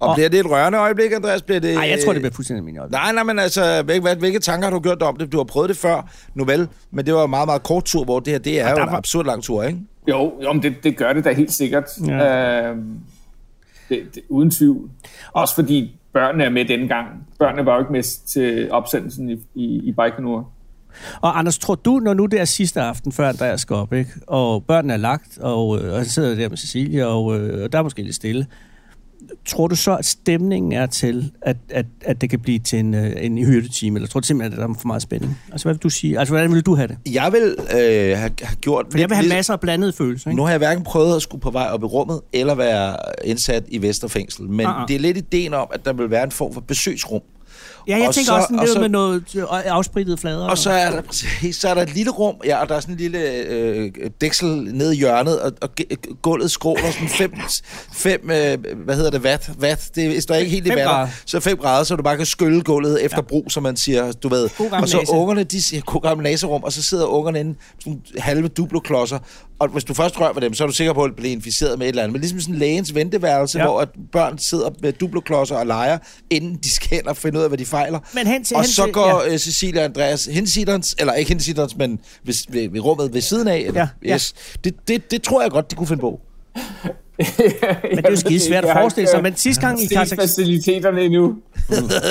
Og 0.00 0.08
Og- 0.08 0.14
bliver 0.16 0.28
det 0.28 0.40
et 0.40 0.50
rørende 0.50 0.78
øjeblik, 0.78 1.12
Andreas? 1.12 1.42
Bliver 1.42 1.60
det, 1.60 1.74
Nej, 1.74 1.88
jeg 1.88 1.98
tror, 2.04 2.12
det 2.12 2.22
bliver 2.22 2.34
fuldstændig 2.34 2.64
min 2.64 2.78
øjeblik. 2.78 2.92
Nej, 2.92 3.12
nej, 3.12 3.22
men 3.22 3.38
altså, 3.38 3.82
hvilke, 3.82 4.00
hvad- 4.02 4.16
hvilke 4.16 4.38
tanker 4.38 4.68
har 4.68 4.74
du 4.74 4.80
gjort 4.80 5.00
dig 5.00 5.08
om 5.08 5.16
det? 5.16 5.32
Du 5.32 5.36
har 5.36 5.44
prøvet 5.44 5.68
det 5.68 5.76
før, 5.76 6.10
nu 6.34 6.44
vel, 6.44 6.68
men 6.90 7.06
det 7.06 7.14
var 7.14 7.24
en 7.24 7.30
meget, 7.30 7.46
meget 7.48 7.62
kort 7.62 7.84
tur, 7.84 8.04
hvor 8.04 8.20
det 8.20 8.32
her, 8.32 8.38
det 8.38 8.60
er 8.60 8.70
jo 8.70 8.76
der 8.76 8.82
en 8.82 8.90
var- 8.90 8.96
absurd 8.96 9.26
lang 9.26 9.42
tur, 9.42 9.62
ikke? 9.62 9.78
Jo, 10.08 10.32
jo 10.44 10.52
men 10.52 10.62
det, 10.62 10.74
det 10.84 10.96
gør 10.96 11.12
det 11.12 11.24
da 11.24 11.32
helt 11.32 11.52
sikkert. 11.52 11.84
Ja. 12.06 12.62
Øhm, 12.70 12.98
det, 13.88 14.00
det, 14.14 14.22
uden 14.28 14.50
tvivl. 14.50 14.90
Også 15.32 15.54
fordi 15.54 15.97
børnene 16.12 16.44
er 16.44 16.50
med 16.50 16.64
denne 16.64 16.88
gang. 16.88 17.08
Børnene 17.38 17.66
var 17.66 17.74
jo 17.74 17.80
ikke 17.80 17.92
med 17.92 18.02
til 18.26 18.70
opsendelsen 18.70 19.30
i, 19.30 19.36
i, 19.54 19.88
i 19.88 19.92
Baikonur. 19.92 20.52
Og 21.20 21.38
Anders, 21.38 21.58
tror 21.58 21.74
du, 21.74 21.98
når 21.98 22.14
nu 22.14 22.26
det 22.26 22.40
er 22.40 22.44
sidste 22.44 22.80
aften, 22.80 23.12
før 23.12 23.28
Andreas 23.28 23.60
skal 23.60 23.76
op, 23.76 23.92
ikke? 23.92 24.10
og 24.26 24.64
børnene 24.64 24.92
er 24.92 24.96
lagt, 24.96 25.38
og, 25.38 25.78
øh, 25.78 25.92
og 25.92 25.96
han 25.96 26.06
sidder 26.06 26.34
der 26.34 26.48
med 26.48 26.56
Cecilie, 26.56 27.06
og, 27.06 27.40
øh, 27.40 27.64
og 27.64 27.72
der 27.72 27.78
er 27.78 27.82
måske 27.82 28.02
lidt 28.02 28.16
stille, 28.16 28.46
tror 29.46 29.66
du 29.66 29.76
så, 29.76 29.96
at 29.96 30.04
stemningen 30.04 30.72
er 30.72 30.86
til, 30.86 31.32
at, 31.42 31.56
at, 31.70 31.86
at 32.00 32.20
det 32.20 32.30
kan 32.30 32.40
blive 32.40 32.58
til 32.58 32.78
en, 32.78 32.94
øh, 32.94 33.12
en 33.16 33.38
hyrdetime, 33.38 33.96
eller 33.96 34.08
tror 34.08 34.20
du 34.20 34.26
simpelthen, 34.26 34.52
at 34.52 34.58
der 34.58 34.74
er 34.74 34.78
for 34.80 34.86
meget 34.86 35.02
spænding? 35.02 35.38
Altså, 35.52 35.64
hvad 35.64 35.74
vil 35.74 35.82
du 35.82 35.90
sige? 35.90 36.18
Altså, 36.18 36.34
hvordan 36.34 36.52
vil 36.52 36.62
du 36.62 36.74
have 36.74 36.88
det? 36.88 36.98
Jeg 37.12 37.32
vil 37.32 37.56
øh, 37.58 37.78
have, 37.78 38.16
have 38.18 38.56
gjort... 38.60 38.86
For 38.90 38.98
jeg 38.98 39.08
vil 39.08 39.16
have 39.16 39.28
masser 39.28 39.52
af 39.52 39.60
blandede 39.60 39.92
følelser, 39.92 40.30
ikke? 40.30 40.36
Nu 40.36 40.42
har 40.42 40.50
jeg 40.50 40.58
hverken 40.58 40.84
prøvet 40.84 41.16
at 41.16 41.22
skulle 41.22 41.40
på 41.42 41.50
vej 41.50 41.68
op 41.70 41.82
i 41.82 41.86
rummet, 41.86 42.20
eller 42.32 42.54
være 42.54 42.96
indsat 43.24 43.64
i 43.68 43.82
Vesterfængsel, 43.82 44.50
men 44.50 44.66
ah. 44.66 44.88
det 44.88 44.96
er 44.96 45.00
lidt 45.00 45.16
ideen 45.16 45.54
om, 45.54 45.68
at 45.72 45.84
der 45.84 45.92
vil 45.92 46.10
være 46.10 46.24
en 46.24 46.30
form 46.30 46.52
for 46.52 46.60
besøgsrum. 46.60 47.20
Ja, 47.88 47.96
jeg 47.98 48.08
og 48.08 48.14
tænker 48.14 48.26
så- 48.30 48.34
også 48.34 48.46
sådan 48.46 48.58
og 48.58 48.64
lidt 48.64 48.74
så- 48.74 48.80
med 48.80 48.88
noget 48.88 49.24
øh, 49.36 49.44
afsprittet 49.50 50.20
flader. 50.20 50.48
Og 50.48 50.58
så 50.58 50.70
er 50.70 50.90
der, 50.90 51.02
præcis, 51.02 51.56
så 51.56 51.68
er 51.68 51.74
der 51.74 51.82
et 51.82 51.94
lille 51.94 52.10
rum, 52.10 52.34
ja, 52.44 52.56
og 52.56 52.68
der 52.68 52.74
er 52.74 52.80
sådan 52.80 52.94
en 52.94 52.98
lille 53.00 53.18
øh, 53.30 53.90
dæksel 54.20 54.48
nede 54.48 54.94
i 54.94 54.98
hjørnet, 54.98 55.40
og, 55.40 55.52
og 55.62 55.68
gulvet 56.22 56.50
skråler 56.50 56.90
sådan 56.90 57.08
fem, 57.08 57.32
fem 57.92 58.30
øh, 58.30 58.58
hvad 58.84 58.96
hedder 58.96 59.10
det, 59.10 59.20
watt, 59.24 59.50
watt, 59.60 59.94
det 59.94 60.22
står 60.22 60.34
ikke 60.34 60.50
helt 60.50 60.66
i 60.66 60.70
grader. 60.70 61.08
så 61.26 61.40
5 61.40 61.56
grader, 61.56 61.84
så 61.84 61.96
du 61.96 62.02
bare 62.02 62.16
kan 62.16 62.26
skylle 62.26 62.62
gulvet 62.62 63.04
efter 63.04 63.18
ja. 63.18 63.22
brug, 63.22 63.46
som 63.50 63.62
man 63.62 63.76
siger, 63.76 64.12
du 64.12 64.28
ved. 64.28 64.48
Og 64.72 64.88
så 64.88 65.04
ungerne, 65.08 65.44
de 65.44 65.62
siger, 65.62 65.82
god 65.82 66.00
gammel 66.02 66.24
naserum, 66.24 66.62
og 66.62 66.72
så 66.72 66.82
sidder 66.82 67.06
ungerne 67.06 67.40
inde, 67.40 67.54
sådan 67.84 68.00
halve 68.18 68.48
duploklodser, 68.48 69.18
og 69.60 69.68
hvis 69.68 69.84
du 69.84 69.94
først 69.94 70.20
rører 70.20 70.32
ved 70.32 70.42
dem, 70.42 70.54
så 70.54 70.64
er 70.64 70.68
du 70.68 70.74
sikker 70.74 70.92
på, 70.92 71.04
at 71.04 71.16
blive 71.16 71.32
inficeret 71.32 71.78
med 71.78 71.86
et 71.86 71.88
eller 71.88 72.02
andet. 72.02 72.12
Men 72.12 72.20
ligesom 72.20 72.40
sådan 72.40 72.54
lægens 72.54 72.94
venteværelse, 72.94 73.58
Ja. 73.58 73.64
hvor 73.64 73.80
at 73.80 73.88
børn 74.12 74.38
sidder 74.38 74.70
med 74.82 74.92
duploklodser 74.92 75.56
og 75.56 75.66
leger, 75.66 75.98
inden 76.30 76.56
de 76.56 76.70
skal 76.70 76.98
ind 76.98 77.06
og 77.06 77.16
finde 77.16 77.37
ud 77.38 77.42
af, 77.42 77.50
hvad 77.50 77.58
de 77.58 77.66
fejler. 77.66 77.98
Men 78.14 78.26
hen 78.26 78.44
til, 78.44 78.56
Og 78.56 78.62
hen 78.62 78.70
så 78.70 78.84
til, 78.84 78.92
går 78.92 79.22
ja. 79.30 79.38
Cecilia 79.38 79.80
og 79.80 79.84
Andreas 79.84 80.24
hensidens, 80.24 80.96
eller 80.98 81.12
ikke 81.12 81.28
hensidens, 81.28 81.76
men 81.76 82.00
ved, 82.24 82.34
ved, 82.52 82.68
ved 82.70 82.80
rummet 82.80 83.14
ved 83.14 83.20
siden 83.20 83.48
af. 83.48 83.56
Eller, 83.58 83.80
Ja, 83.80 83.88
ja. 84.08 84.14
yes. 84.14 84.34
Det, 84.64 84.74
det, 84.88 85.10
det 85.10 85.22
tror 85.22 85.42
jeg 85.42 85.50
godt, 85.50 85.70
de 85.70 85.76
kunne 85.76 85.86
finde 85.86 86.00
på. 86.00 86.20
Men 87.94 87.96
det 87.96 88.06
er 88.06 88.10
jo 88.10 88.16
skide 88.16 88.40
svært 88.40 88.64
at 88.64 88.76
forestille 88.76 89.10
sig. 89.10 89.22
Men 89.22 89.36
sidste 89.36 89.66
gang 89.66 89.82
i 89.82 89.86
Kazakhstan... 89.86 90.18
faciliteterne 90.18 91.02
endnu. 91.02 91.34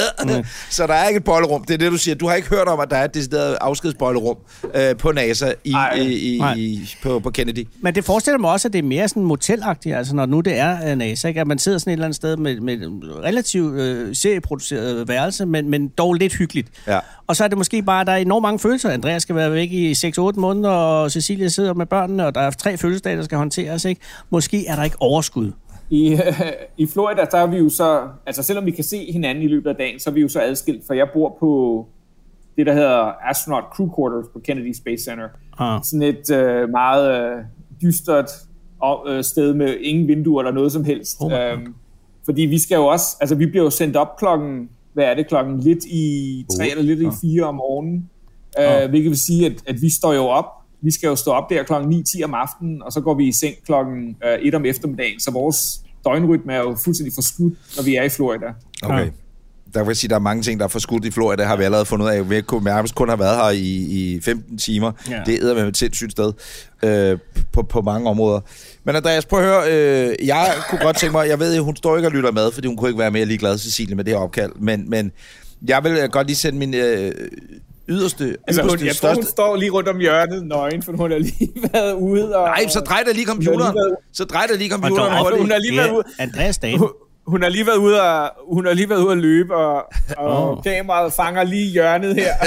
Så 0.69 0.87
der 0.87 0.93
er 0.93 1.07
ikke 1.07 1.17
et 1.17 1.23
bollerum. 1.23 1.63
Det 1.63 1.73
er 1.73 1.77
det, 1.77 1.91
du 1.91 1.97
siger. 1.97 2.15
Du 2.15 2.27
har 2.27 2.35
ikke 2.35 2.49
hørt 2.49 2.67
om, 2.67 2.79
at 2.79 2.89
der 2.89 2.97
er 2.97 3.05
et 3.05 3.13
decideret 3.13 3.57
afskedsbollerum 3.61 4.37
øh, 4.75 4.95
på 4.95 5.11
NASA 5.11 5.51
i, 5.63 5.73
Ej. 5.73 5.93
i, 5.93 6.35
i, 6.35 6.39
Nej. 6.39 6.53
i, 6.57 6.95
på, 7.03 7.19
på 7.19 7.29
Kennedy. 7.29 7.67
Men 7.81 7.95
det 7.95 8.05
forestiller 8.05 8.37
mig 8.37 8.51
også, 8.51 8.67
at 8.67 8.73
det 8.73 8.79
er 8.79 8.83
mere 8.83 9.07
sådan 9.07 9.23
motelagtigt, 9.23 9.95
altså 9.95 10.15
når 10.15 10.25
nu 10.25 10.39
det 10.39 10.57
er 10.57 10.91
øh, 10.91 10.97
NASA, 10.97 11.27
ikke? 11.27 11.41
at 11.41 11.47
man 11.47 11.59
sidder 11.59 11.77
sådan 11.77 11.91
et 11.91 11.93
eller 11.93 12.05
andet 12.05 12.15
sted 12.15 12.37
med, 12.37 12.59
med 12.59 12.77
relativt 13.23 13.79
øh, 13.79 14.15
serieproduceret 14.15 15.07
værelse, 15.07 15.45
men, 15.45 15.69
men 15.69 15.87
dog 15.87 16.13
lidt 16.13 16.35
hyggeligt. 16.35 16.67
Ja. 16.87 16.99
Og 17.27 17.35
så 17.35 17.43
er 17.43 17.47
det 17.47 17.57
måske 17.57 17.81
bare, 17.81 18.01
at 18.01 18.07
der 18.07 18.13
er 18.13 18.17
enormt 18.17 18.41
mange 18.41 18.59
følelser. 18.59 18.89
Andreas 18.89 19.21
skal 19.21 19.35
være 19.35 19.51
væk 19.51 19.71
i 19.71 19.91
6-8 19.91 20.19
måneder, 20.35 20.69
og 20.69 21.11
Cecilia 21.11 21.47
sidder 21.47 21.73
med 21.73 21.85
børnene, 21.85 22.25
og 22.25 22.35
der 22.35 22.41
er 22.41 22.51
tre 22.51 22.77
fødselsdage, 22.77 23.17
der 23.17 23.23
skal 23.23 23.37
håndteres. 23.37 23.85
Ikke? 23.85 24.01
Måske 24.29 24.67
er 24.67 24.75
der 24.75 24.83
ikke 24.83 24.96
overskud. 24.99 25.51
I, 25.89 26.11
øh, 26.11 26.19
I 26.77 26.85
Florida, 26.85 27.25
der 27.31 27.37
er 27.37 27.47
vi 27.47 27.57
jo 27.57 27.69
så, 27.69 28.07
altså 28.25 28.43
selvom 28.43 28.65
vi 28.65 28.71
kan 28.71 28.83
se 28.83 29.11
hinanden 29.11 29.43
i 29.43 29.47
løbet 29.47 29.69
af 29.69 29.75
dagen, 29.75 29.99
så 29.99 30.09
er 30.09 30.13
vi 30.13 30.21
jo 30.21 30.27
så 30.27 30.41
adskilt, 30.41 30.87
for 30.87 30.93
jeg 30.93 31.07
bor 31.13 31.37
på 31.39 31.85
det, 32.57 32.65
der 32.65 32.73
hedder 32.73 33.29
Astronaut 33.29 33.63
Crew 33.73 33.89
Quarters 33.97 34.25
på 34.33 34.39
Kennedy 34.39 34.73
Space 34.73 35.03
Center. 35.03 35.27
Ah. 35.59 35.79
Sådan 35.83 36.01
et 36.01 36.31
øh, 36.31 36.69
meget 36.69 37.21
øh, 37.21 37.43
dystert 37.81 38.29
og, 38.79 39.05
øh, 39.07 39.23
sted 39.23 39.53
med 39.53 39.77
ingen 39.81 40.07
vinduer 40.07 40.41
eller 40.41 40.51
noget 40.51 40.71
som 40.71 40.83
helst. 40.83 41.17
Oh 41.19 41.33
øhm, 41.33 41.75
fordi 42.25 42.41
vi 42.41 42.59
skal 42.59 42.75
jo 42.75 42.85
også, 42.85 43.17
altså 43.21 43.35
vi 43.35 43.45
bliver 43.45 43.63
jo 43.63 43.69
sendt 43.69 43.95
op 43.95 44.17
klokken, 44.17 44.69
hvad 44.93 45.05
er 45.05 45.13
det, 45.13 45.27
klokken 45.27 45.59
lidt 45.59 45.85
i 45.85 46.45
tre 46.57 46.63
Otte. 46.63 46.71
eller 46.71 46.95
lidt 46.95 47.01
i 47.01 47.17
fire 47.21 47.43
om 47.43 47.55
morgenen. 47.55 48.09
Øh, 48.59 48.89
hvilket 48.89 49.09
vil 49.09 49.19
sige, 49.19 49.45
at, 49.45 49.53
at 49.67 49.81
vi 49.81 49.89
står 49.89 50.13
jo 50.13 50.25
op, 50.25 50.45
vi 50.87 50.91
skal 50.91 51.07
jo 51.07 51.15
stå 51.15 51.31
op 51.31 51.49
der 51.49 51.63
klokken 51.63 52.03
9-10 52.07 52.23
om 52.23 52.33
aftenen, 52.33 52.83
og 52.83 52.91
så 52.91 53.01
går 53.01 53.13
vi 53.13 53.27
i 53.27 53.31
seng 53.31 53.55
klokken 53.65 54.15
øh, 54.25 54.39
1 54.41 54.55
om 54.55 54.65
eftermiddagen, 54.65 55.19
så 55.19 55.31
vores 55.31 55.79
døgnrytme 56.05 56.53
er 56.53 56.57
jo 56.57 56.77
fuldstændig 56.83 57.13
forskudt, 57.13 57.53
når 57.77 57.83
vi 57.83 57.95
er 57.95 58.03
i 58.03 58.09
Florida. 58.09 58.45
Okay. 58.83 59.05
Ja. 59.05 59.09
Der 59.73 59.85
jeg 59.85 59.97
sige, 59.97 60.07
at 60.07 60.09
der 60.09 60.15
er 60.15 60.19
mange 60.19 60.43
ting, 60.43 60.59
der 60.59 60.65
er 60.65 60.69
forskudt 60.69 61.05
i 61.05 61.11
Florida, 61.11 61.43
har 61.43 61.55
vi 61.55 61.63
allerede 61.63 61.85
fundet 61.85 62.05
ud 62.05 62.11
af. 62.11 62.29
Vi 62.29 62.41
kunne 62.41 62.63
nærmest 62.63 62.95
kun 62.95 63.09
have 63.09 63.19
været 63.19 63.37
her 63.37 63.49
i, 63.49 64.15
i 64.15 64.21
15 64.21 64.57
timer. 64.57 64.91
Ja. 65.09 65.21
Det 65.25 65.43
er 65.43 65.65
et 65.65 65.77
sindssygt 65.77 66.11
sted 66.11 66.33
øh, 66.83 67.19
på, 67.51 67.63
på 67.63 67.81
mange 67.81 68.09
områder. 68.09 68.39
Men 68.83 68.95
Andreas, 68.95 69.25
prøv 69.25 69.39
at 69.39 69.45
høre. 69.45 69.63
Øh, 69.71 70.27
jeg 70.27 70.53
kunne 70.69 70.79
godt 70.79 70.97
tænke 70.97 71.11
mig, 71.11 71.27
jeg 71.27 71.39
ved, 71.39 71.55
at 71.55 71.63
hun 71.63 71.75
står 71.75 71.97
ikke 71.97 72.07
og 72.07 72.11
lytter 72.11 72.31
med, 72.31 72.51
fordi 72.51 72.67
hun 72.67 72.77
kunne 72.77 72.89
ikke 72.89 72.99
være 72.99 73.11
mere 73.11 73.25
ligeglad, 73.25 73.57
Cecilie, 73.57 73.95
med 73.95 74.03
det 74.03 74.13
her 74.13 74.19
opkald. 74.19 74.51
Men, 74.59 74.89
men 74.89 75.11
jeg 75.67 75.83
vil 75.83 75.91
øh, 75.91 76.09
godt 76.09 76.27
lige 76.27 76.37
sende 76.37 76.59
min 76.59 76.73
øh, 76.73 77.11
yderste, 77.89 78.37
Altså, 78.47 78.61
hun, 78.61 78.69
yderste, 78.69 78.85
jeg 78.85 78.95
tror, 78.95 79.07
hun 79.09 79.15
største... 79.15 79.31
står 79.31 79.55
lige 79.55 79.71
rundt 79.71 79.89
om 79.89 79.97
hjørnet 79.99 80.47
nøgen, 80.47 80.83
for 80.83 80.91
hun 80.91 81.11
har 81.11 81.17
lige 81.17 81.49
været 81.73 81.93
ude. 81.93 82.35
Og, 82.37 82.45
Nej, 82.47 82.67
så 82.67 82.79
drej 82.79 83.03
da 83.07 83.11
lige 83.11 83.25
computeren. 83.25 83.75
Så 84.13 84.23
drej 84.25 84.45
da 84.49 84.55
lige 84.55 84.69
computeren. 84.71 85.37
hun 85.39 85.51
har 85.51 85.57
lige 85.57 85.77
været 85.77 85.91
ude. 85.91 86.03
Andreas 86.19 86.57
dame. 86.57 86.87
Hun, 87.27 87.37
hun 87.37 87.41
har 87.43 87.49
lige 87.49 87.67
været 87.67 87.77
ude 87.77 88.01
og, 88.01 88.31
hun 88.53 88.65
har 88.65 88.73
lige 88.73 88.89
været 88.89 88.99
ude 88.99 89.11
at 89.11 89.17
løbe, 89.17 89.55
og, 89.55 89.75
og 90.17 90.51
oh. 90.51 90.63
kameraet 90.63 91.13
fanger 91.13 91.43
lige 91.43 91.71
hjørnet 91.71 92.15
her. 92.15 92.33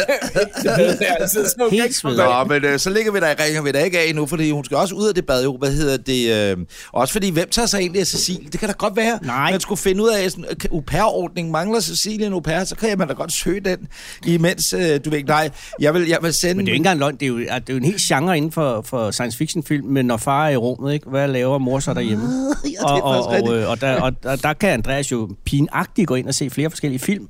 er 1.19 1.27
sådan 1.27 1.47
nogle 1.59 1.71
Helt 1.71 1.95
svedet. 1.95 2.17
små- 2.17 2.25
Nå, 2.25 2.45
men 2.45 2.65
øh, 2.65 2.79
så 2.79 2.91
ligger 2.91 3.13
vi 3.13 3.21
der, 3.21 3.35
ringer 3.45 3.63
vi 3.63 3.73
der 3.73 3.81
ikke 3.81 3.99
af 3.99 4.15
nu, 4.15 4.27
fordi 4.27 4.51
hun 4.51 4.65
skal 4.65 4.77
også 4.77 4.95
ud 4.95 5.09
af 5.09 5.15
det 5.15 5.27
bad, 5.27 5.45
jo. 5.45 5.57
Hvad 5.57 5.73
hedder 5.73 5.97
det? 5.97 6.51
Øh, 6.51 6.57
også 6.93 7.13
fordi, 7.13 7.31
hvem 7.31 7.49
tager 7.51 7.67
sig 7.67 7.79
egentlig 7.79 8.01
af 8.01 8.07
Cecilie? 8.07 8.49
Det 8.53 8.61
kan 8.61 8.69
da 8.69 8.75
godt 8.79 8.97
være. 8.97 9.19
Nej. 9.23 9.51
Man 9.51 9.61
skulle 9.61 9.79
finde 9.79 10.03
ud 10.03 10.09
af, 10.09 10.31
sådan, 10.31 10.45
øh, 10.51 10.57
au 10.73 10.81
pair-ordning. 10.81 11.51
Mangler 11.51 11.81
Cecilie 11.81 12.27
en 12.27 12.33
au 12.33 12.41
pair, 12.41 12.65
så 12.65 12.77
kan 12.77 12.99
man 12.99 13.09
da 13.09 13.15
godt 13.15 13.33
søge 13.33 13.61
den, 13.61 13.79
imens, 14.27 14.73
øh, 14.73 15.01
du 15.05 15.11
ved 15.11 15.19
ikke, 15.19 15.29
nej, 15.29 15.51
jeg 15.81 15.95
vil, 15.95 16.09
jeg 16.09 16.19
vil 16.23 16.35
sende... 16.35 16.55
Men 16.55 16.67
det 16.67 16.71
er 16.71 16.73
jo 16.73 16.75
ikke 16.75 16.81
engang 16.81 16.99
løgn. 16.99 17.15
Det 17.15 17.23
er 17.23 17.27
jo, 17.29 17.39
det 17.39 17.49
er 17.51 17.61
jo 17.71 17.77
en 17.77 17.85
helt 17.85 18.01
genre 18.01 18.37
inden 18.37 18.53
for, 18.53 18.83
for 18.83 19.11
science 19.11 19.39
fiction 19.39 19.63
film, 19.63 19.87
men 19.87 20.07
når 20.07 20.17
far 20.17 20.47
er 20.47 20.51
i 20.51 20.57
rummet, 20.57 20.93
ikke? 20.93 21.11
hvad 21.11 21.29
laver 21.29 21.59
mor 21.59 21.81
så 21.81 21.95
derhjemme? 21.95 22.25
ja, 22.65 22.69
det 22.69 22.77
er 22.79 22.85
og, 22.85 23.03
og, 23.03 23.33
faktisk 23.33 23.51
og, 23.53 23.59
øh, 23.59 23.71
og, 23.71 23.81
der, 23.81 24.01
og, 24.01 24.13
og 24.25 24.43
der 24.43 24.53
kan 24.53 24.70
Andreas 24.73 25.13
jo 25.13 25.31
pinagtigt 25.45 26.09
gå 26.09 26.15
ind 26.15 26.29
og 26.29 26.35
se 26.35 26.51
flere 26.51 26.71
forskellige 26.71 27.01
film, 27.01 27.29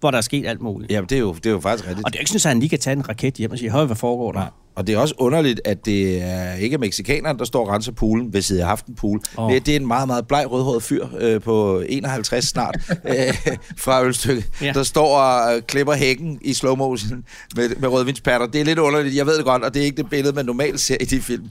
hvor 0.00 0.10
der 0.10 0.18
er 0.18 0.22
sket 0.22 0.46
alt 0.46 0.60
muligt. 0.60 0.92
Jamen, 0.92 1.08
det 1.08 1.16
er, 1.16 1.20
jo, 1.20 1.32
det 1.32 1.46
er 1.46 1.50
jo 1.50 1.60
faktisk 1.60 1.88
rigtigt. 1.88 2.06
Og 2.06 2.12
det 2.12 2.18
er 2.18 2.20
jo 2.20 2.22
ikke 2.22 2.30
sådan, 2.30 2.50
at 2.50 2.54
han 2.54 2.60
lige 2.60 2.70
kan 2.70 2.78
tage 2.78 2.96
en 2.96 3.08
raket 3.08 3.34
hjem 3.34 3.50
og 3.50 3.58
sige, 3.58 3.70
høj, 3.70 3.84
hvad 3.84 3.96
foregår 3.96 4.32
der? 4.32 4.38
Nej. 4.38 4.48
Og 4.74 4.86
det 4.86 4.94
er 4.94 4.98
også 4.98 5.14
underligt, 5.18 5.60
at 5.64 5.84
det 5.84 6.22
er 6.22 6.54
ikke 6.54 6.78
mexikaneren, 6.78 7.38
der 7.38 7.44
står 7.44 7.66
og 7.66 7.68
renser 7.68 7.92
poolen, 7.92 8.26
hvis 8.26 8.50
jeg 8.50 8.58
har 8.58 8.68
haft 8.68 8.86
en 8.86 8.94
pool. 8.94 9.20
Oh. 9.36 9.52
Det, 9.52 9.66
det 9.66 9.72
er 9.72 9.80
en 9.80 9.86
meget, 9.86 10.06
meget 10.06 10.26
bleg 10.26 10.50
rødhåret 10.50 10.82
fyr 10.82 11.06
øh, 11.18 11.40
på 11.40 11.82
51 11.88 12.44
snart 12.44 12.76
øh, 12.90 13.56
fra 13.76 14.04
Ølstykke, 14.04 14.44
ja. 14.62 14.72
der 14.72 14.82
står 14.82 15.18
og 15.18 15.56
øh, 15.56 15.62
klipper 15.62 15.94
hækken 15.94 16.38
i 16.40 16.52
slow 16.52 16.74
motion 16.74 17.24
med, 17.56 17.76
med 17.76 17.88
rødvinspatter. 17.88 18.46
Det 18.46 18.60
er 18.60 18.64
lidt 18.64 18.78
underligt, 18.78 19.16
jeg 19.16 19.26
ved 19.26 19.36
det 19.36 19.44
godt, 19.44 19.62
og 19.62 19.74
det 19.74 19.82
er 19.82 19.86
ikke 19.86 19.96
det 19.96 20.10
billede, 20.10 20.34
man 20.34 20.46
normalt 20.46 20.80
ser 20.80 20.96
i 21.00 21.04
de 21.04 21.20
film. 21.20 21.50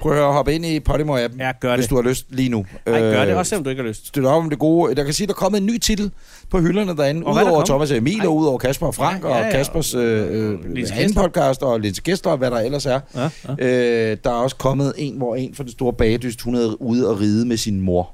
Prøv 0.00 0.12
at 0.28 0.32
hoppe 0.32 0.54
ind 0.54 0.66
i 0.66 0.78
Podimo-appen, 0.78 1.38
Ja, 1.38 1.52
gør 1.60 1.74
hvis 1.74 1.84
det. 1.84 1.90
du 1.90 1.94
har 1.96 2.02
lyst 2.02 2.26
lige 2.28 2.48
nu. 2.48 2.64
Nej, 2.86 3.00
gør 3.00 3.24
det 3.24 3.32
Øh, 3.32 3.38
også, 3.38 3.48
selvom 3.50 3.64
du 3.64 3.70
ikke 3.70 3.82
har 3.82 3.88
lyst. 3.88 4.06
støtter 4.06 4.30
op 4.30 4.42
om 4.42 4.50
det 4.50 4.58
gode. 4.58 4.94
Der 4.94 5.04
kan 5.04 5.12
sige, 5.12 5.26
der 5.26 5.32
er 5.32 5.36
kommet 5.36 5.60
en 5.60 5.66
ny 5.66 5.78
titel 5.78 6.10
på 6.50 6.60
hylderne 6.60 6.96
derinde. 6.96 7.26
Og 7.26 7.36
er 7.36 7.44
Udover? 7.44 7.64
Thomas 7.64 7.90
og 7.90 7.96
Emil, 7.96 8.20
Ej. 8.20 8.26
og 8.26 8.36
udover 8.36 8.58
Kasper 8.58 8.86
og 8.86 8.94
Frank, 8.94 9.24
Ja, 9.24 9.28
ja, 9.28 9.38
og 9.38 9.44
ja. 9.44 9.50
Kaspers 9.50 9.94
øh, 9.94 10.52
øh, 10.52 10.58
anden 10.92 11.14
podcast, 11.14 11.62
og 11.62 11.80
Linse 11.80 12.02
Gæster, 12.02 12.30
og 12.30 12.38
hvad 12.38 12.50
der 12.50 12.56
ellers 12.60 12.86
er. 12.86 13.00
Ja, 13.14 13.28
ja. 13.58 13.66
Øh, 14.12 14.16
der 14.24 14.30
er 14.30 14.34
også 14.34 14.56
kommet 14.56 14.92
en, 14.98 15.16
hvor 15.16 15.36
en 15.36 15.54
fra 15.54 15.64
det 15.64 15.72
store 15.72 15.92
bagedyst, 15.92 16.40
hun 16.42 16.54
er 16.54 16.82
ude 16.82 17.08
og 17.10 17.20
ride 17.20 17.46
med 17.46 17.56
sin 17.56 17.80
mor. 17.80 18.10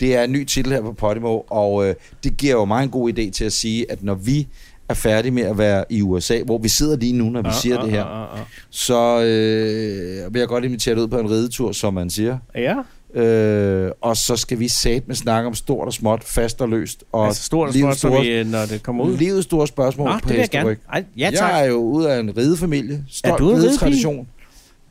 Det 0.00 0.16
er 0.16 0.22
en 0.24 0.32
ny 0.32 0.44
titel 0.44 0.72
her 0.72 0.80
på 0.82 0.92
Podimo, 0.92 1.40
og 1.50 1.88
øh, 1.88 1.94
det 2.24 2.36
giver 2.36 2.52
jo 2.52 2.64
mig 2.64 2.82
en 2.84 2.90
god 2.90 3.12
idé 3.12 3.30
til 3.30 3.44
at 3.44 3.52
sige, 3.52 3.92
at 3.92 4.02
når 4.02 4.14
vi 4.14 4.46
er 4.90 4.94
færdige 4.94 5.32
med 5.32 5.42
at 5.42 5.58
være 5.58 5.84
i 5.90 6.02
USA, 6.02 6.42
hvor 6.42 6.58
vi 6.58 6.68
sidder 6.68 6.96
lige 6.96 7.12
nu, 7.12 7.24
når 7.30 7.42
vi 7.42 7.48
Ja, 7.48 7.54
siger 7.54 7.76
ja, 7.76 7.82
det 7.82 7.90
her, 7.90 8.00
ja, 8.00 8.20
ja. 8.38 8.42
så 8.70 9.20
øh, 9.20 10.34
vil 10.34 10.40
jeg 10.40 10.48
godt 10.48 10.64
invitere 10.64 10.94
dig 10.94 11.02
ud 11.02 11.08
på 11.08 11.18
en 11.18 11.30
ridetur, 11.30 11.72
som 11.72 11.94
man 11.94 12.10
siger. 12.10 12.38
Ja, 12.54 12.74
Øh, 13.14 13.90
og 14.00 14.16
så 14.16 14.36
skal 14.36 14.58
vi 14.58 14.68
sat 14.68 15.08
med 15.08 15.14
snakke 15.16 15.46
om 15.46 15.54
stort 15.54 15.86
og 15.86 15.92
småt, 15.92 16.24
fast 16.24 16.60
og 16.62 16.68
løst. 16.68 17.04
Og 17.12 17.26
altså 17.26 17.42
stort 17.42 17.68
og 17.68 17.74
stort, 17.74 17.96
så 17.96 18.20
vi, 18.20 18.44
når 18.44 18.66
det 18.66 18.82
kommer 18.82 19.04
ud. 19.04 19.16
livets 19.16 19.44
store 19.44 19.66
spørgsmål 19.66 20.08
Nå, 20.08 20.12
på 20.18 20.28
det 20.28 20.28
vil 20.28 20.36
jeg 20.38 20.48
gerne. 20.50 20.76
Ej, 20.92 21.04
ja, 21.16 21.30
tak. 21.34 21.52
Jeg 21.52 21.60
er 21.62 21.68
jo 21.68 21.76
ud 21.76 22.04
af 22.04 22.20
en 22.20 22.36
ridefamilie. 22.36 23.04
Stolt 23.08 23.32
Er 23.32 23.36
du 23.36 23.50
en 23.50 23.56
ridetradition. 23.56 24.28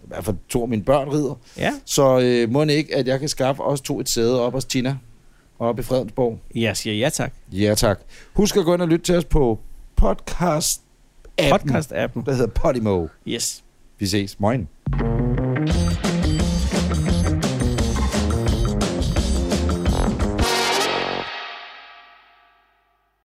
I 0.04 0.08
hvert 0.08 0.26
fald 0.26 0.36
to 0.50 0.62
af 0.62 0.68
mine 0.68 0.84
børn 0.84 1.10
rider. 1.10 1.40
Ja. 1.58 1.74
Så 1.86 2.20
øh, 2.20 2.52
må 2.52 2.66
det 2.66 2.72
ikke, 2.72 2.96
at 2.96 3.08
jeg 3.08 3.20
kan 3.20 3.30
skaffe 3.30 3.64
os 3.64 3.82
to 3.82 4.00
et 4.00 4.10
sæde 4.10 4.42
op 4.42 4.54
hos 4.54 4.66
Tina. 4.66 4.96
Op 5.60 5.80
i 5.80 5.82
Fredensborg. 5.82 6.40
Jeg 6.56 6.78
siger 6.78 6.94
ja 6.96 7.10
tak. 7.10 7.34
Ja, 7.52 7.74
tak. 7.76 8.00
Husk 8.34 8.58
at 8.58 8.66
gå 8.66 8.74
ind 8.74 8.82
og 8.82 8.88
lytte 8.88 9.06
til 9.06 9.16
os 9.18 9.26
på 9.26 9.60
podcast-appen, 10.02 11.70
Podcast-appen. 11.72 12.26
der 12.26 12.32
hedder 12.34 12.48
Podimo. 12.48 13.08
Yes. 13.28 13.64
Vi 14.00 14.06
ses. 14.08 14.40
Moin. 14.40 14.68